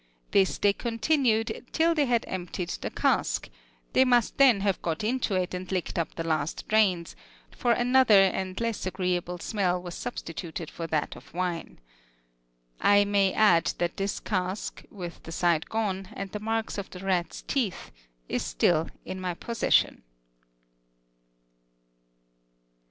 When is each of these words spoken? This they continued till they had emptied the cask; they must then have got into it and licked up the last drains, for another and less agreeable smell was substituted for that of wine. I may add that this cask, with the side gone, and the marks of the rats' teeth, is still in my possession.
This 0.31 0.57
they 0.57 0.73
continued 0.73 1.67
till 1.73 1.93
they 1.93 2.07
had 2.07 2.25
emptied 2.27 2.69
the 2.69 2.89
cask; 2.89 3.47
they 3.93 4.03
must 4.03 4.35
then 4.39 4.61
have 4.61 4.81
got 4.81 5.03
into 5.03 5.35
it 5.35 5.53
and 5.53 5.71
licked 5.71 5.99
up 5.99 6.15
the 6.15 6.23
last 6.23 6.67
drains, 6.67 7.15
for 7.55 7.73
another 7.73 8.15
and 8.23 8.59
less 8.59 8.87
agreeable 8.87 9.37
smell 9.37 9.79
was 9.79 9.93
substituted 9.93 10.71
for 10.71 10.87
that 10.87 11.15
of 11.15 11.31
wine. 11.35 11.77
I 12.79 13.05
may 13.05 13.31
add 13.31 13.73
that 13.77 13.97
this 13.97 14.19
cask, 14.19 14.83
with 14.89 15.21
the 15.21 15.31
side 15.31 15.69
gone, 15.69 16.09
and 16.13 16.31
the 16.31 16.39
marks 16.39 16.79
of 16.79 16.89
the 16.89 17.05
rats' 17.05 17.43
teeth, 17.43 17.91
is 18.27 18.41
still 18.41 18.89
in 19.05 19.21
my 19.21 19.35
possession. 19.35 20.01